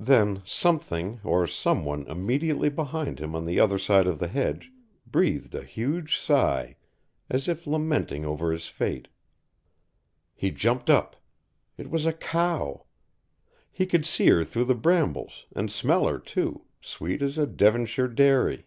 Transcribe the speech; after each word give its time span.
Then 0.00 0.40
something 0.46 1.20
or 1.22 1.46
someone 1.46 2.06
immediately 2.06 2.70
behind 2.70 3.18
him 3.18 3.36
on 3.36 3.44
the 3.44 3.60
other 3.60 3.76
side 3.76 4.06
of 4.06 4.18
the 4.18 4.28
hedge 4.28 4.72
breathed 5.06 5.54
a 5.54 5.62
huge 5.62 6.16
sigh, 6.16 6.76
as 7.28 7.48
if 7.48 7.66
lamenting 7.66 8.24
over 8.24 8.50
his 8.50 8.66
fate. 8.68 9.08
He 10.34 10.50
jumped 10.52 10.88
up. 10.88 11.16
It 11.76 11.90
was 11.90 12.06
a 12.06 12.14
cow. 12.14 12.86
He 13.70 13.84
could 13.84 14.06
see 14.06 14.28
her 14.28 14.42
through 14.42 14.64
the 14.64 14.74
brambles 14.74 15.44
and 15.54 15.70
smell 15.70 16.08
her 16.08 16.18
too, 16.18 16.62
sweet 16.80 17.20
as 17.20 17.36
a 17.36 17.46
Devonshire 17.46 18.08
dairy. 18.08 18.64